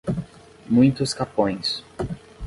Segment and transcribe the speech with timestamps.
[0.67, 1.83] Muitos Capões